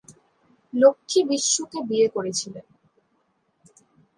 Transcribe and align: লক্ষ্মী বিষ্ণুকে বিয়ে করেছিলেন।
লক্ষ্মী 0.73 1.21
বিষ্ণুকে 1.29 1.79
বিয়ে 1.89 2.07
করেছিলেন। 2.07 2.65